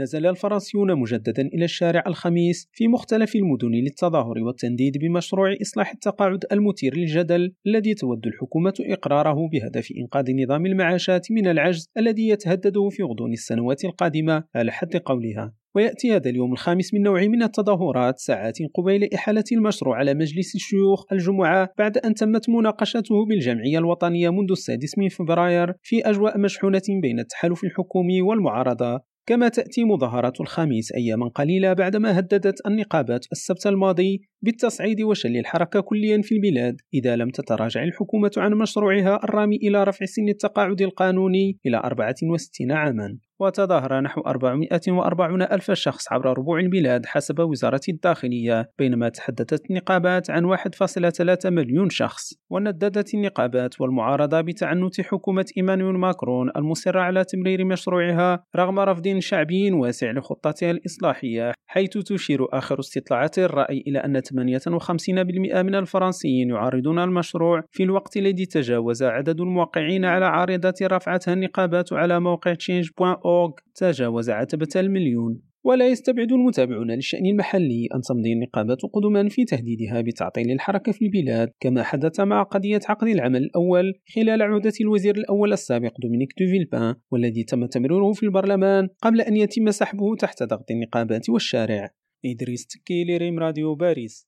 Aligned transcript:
نزل 0.00 0.26
الفرنسيون 0.26 0.98
مجددا 1.00 1.42
إلى 1.42 1.64
الشارع 1.64 2.04
الخميس 2.06 2.68
في 2.72 2.88
مختلف 2.88 3.36
المدن 3.36 3.70
للتظاهر 3.70 4.38
والتنديد 4.38 4.98
بمشروع 4.98 5.54
إصلاح 5.62 5.92
التقاعد 5.92 6.44
المثير 6.52 6.96
للجدل 6.96 7.52
الذي 7.66 7.94
تود 7.94 8.26
الحكومة 8.26 8.74
إقراره 8.80 9.48
بهدف 9.52 9.88
إنقاذ 9.98 10.42
نظام 10.42 10.66
المعاشات 10.66 11.26
من 11.30 11.46
العجز 11.46 11.90
الذي 11.98 12.28
يتهدده 12.28 12.88
في 12.88 13.02
غضون 13.02 13.32
السنوات 13.32 13.84
القادمة. 13.84 14.44
على 14.54 14.72
حد 14.72 14.96
قولها 14.96 15.54
ويأتي 15.74 16.16
هذا 16.16 16.30
اليوم 16.30 16.52
الخامس 16.52 16.94
من 16.94 17.02
نوع 17.02 17.26
من 17.26 17.42
التظاهرات 17.42 18.18
ساعات 18.18 18.58
قبيل 18.74 19.08
إحالة 19.14 19.44
المشروع 19.52 19.96
على 19.96 20.14
مجلس 20.14 20.54
الشيوخ 20.54 21.04
الجمعة 21.12 21.68
بعد 21.78 21.98
أن 21.98 22.14
تمت 22.14 22.48
مناقشته 22.48 23.26
بالجمعية 23.28 23.78
الوطنية 23.78 24.30
منذ 24.30 24.50
السادس 24.50 24.98
من 24.98 25.08
فبراير 25.08 25.72
في 25.82 26.00
أجواء 26.00 26.38
مشحونة 26.38 26.82
بين 27.02 27.20
التحالف 27.20 27.64
الحكومي 27.64 28.22
والمعارضة. 28.22 29.00
كما 29.28 29.48
تأتي 29.48 29.84
مظاهرات 29.84 30.40
الخميس 30.40 30.92
أياما 30.92 31.28
قليلة 31.28 31.72
بعدما 31.72 32.18
هددت 32.18 32.66
النقابات 32.66 33.26
السبت 33.32 33.66
الماضي 33.66 34.20
بالتصعيد 34.42 35.00
وشل 35.00 35.36
الحركة 35.36 35.80
كليا 35.80 36.22
في 36.22 36.34
البلاد 36.34 36.80
إذا 36.94 37.16
لم 37.16 37.30
تتراجع 37.30 37.82
الحكومة 37.82 38.30
عن 38.36 38.54
مشروعها 38.54 39.24
الرامي 39.24 39.56
إلى 39.56 39.84
رفع 39.84 40.06
سن 40.06 40.28
التقاعد 40.28 40.82
القانوني 40.82 41.58
إلى 41.66 41.76
64 41.76 42.72
عاما. 42.72 43.18
وتظاهر 43.40 44.00
نحو 44.00 44.20
440 44.20 45.42
ألف 45.42 45.70
شخص 45.70 46.12
عبر 46.12 46.38
ربوع 46.38 46.60
البلاد 46.60 47.06
حسب 47.06 47.40
وزارة 47.40 47.80
الداخلية 47.88 48.70
بينما 48.78 49.08
تحدثت 49.08 49.70
النقابات 49.70 50.30
عن 50.30 50.44
1.3 50.44 51.50
مليون 51.50 51.90
شخص. 51.90 52.34
ونددت 52.50 53.14
النقابات 53.14 53.80
والمعارضة 53.80 54.40
بتعنت 54.40 55.00
حكومة 55.00 55.44
إيمانويل 55.56 55.94
ماكرون 55.94 56.50
المصرة 56.56 57.00
على 57.00 57.24
تمرير 57.24 57.64
مشروعها 57.64 58.44
رغم 58.56 58.78
رفض 58.78 59.18
شعبي 59.18 59.72
واسع 59.72 60.10
لخطتها 60.10 60.70
الإصلاحية 60.70 61.52
حيث 61.66 61.90
تشير 61.90 62.46
آخر 62.52 62.80
استطلاعات 62.80 63.38
الرأي 63.38 63.84
إلى 63.86 63.98
أن 63.98 64.22
58% 64.28 65.62
من 65.62 65.74
الفرنسيين 65.74 66.50
يعارضون 66.50 66.98
المشروع 66.98 67.62
في 67.70 67.82
الوقت 67.82 68.16
الذي 68.16 68.46
تجاوز 68.46 69.02
عدد 69.02 69.40
الموقعين 69.40 70.04
على 70.04 70.26
عريضة 70.26 70.74
رفعتها 70.82 71.34
النقابات 71.34 71.92
على 71.92 72.20
موقع 72.20 72.54
change.org 72.54 73.62
تجاوز 73.74 74.30
عتبة 74.30 74.68
المليون. 74.76 75.48
ولا 75.64 75.86
يستبعد 75.86 76.32
المتابعون 76.32 76.90
للشأن 76.90 77.26
المحلي 77.26 77.88
أن 77.94 78.00
تمضي 78.00 78.32
النقابات 78.32 78.78
قدما 78.92 79.28
في 79.28 79.44
تهديدها 79.44 80.00
بتعطيل 80.00 80.50
الحركة 80.50 80.92
في 80.92 81.04
البلاد 81.04 81.50
كما 81.60 81.82
حدث 81.82 82.20
مع 82.20 82.42
قضية 82.42 82.80
عقد 82.88 83.08
العمل 83.08 83.42
الأول 83.42 83.94
خلال 84.14 84.42
عودة 84.42 84.72
الوزير 84.80 85.16
الأول 85.16 85.52
السابق 85.52 85.92
دومينيك 86.02 86.28
دوفيلبان 86.40 86.94
والذي 87.10 87.44
تم 87.44 87.66
تمريره 87.66 88.12
في 88.12 88.22
البرلمان 88.22 88.88
قبل 89.02 89.20
أن 89.20 89.36
يتم 89.36 89.70
سحبه 89.70 90.16
تحت 90.16 90.42
ضغط 90.42 90.70
النقابات 90.70 91.30
والشارع. 91.30 91.90
إدريس 92.26 92.66
تكيلي 92.66 93.16
ريم 93.16 93.38
راديو 93.38 93.74
باريس. 93.74 94.26